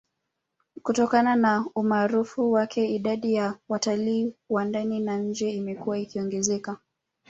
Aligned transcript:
Kutokana 0.83 1.35
na 1.35 1.65
umaarufu 1.75 2.51
wake 2.51 2.87
idadi 2.95 3.33
ya 3.33 3.57
watalii 3.69 4.33
wa 4.49 4.65
ndani 4.65 4.99
na 4.99 5.17
nje 5.17 5.49
imekuwa 5.51 5.99
ikiongezeka 5.99 6.77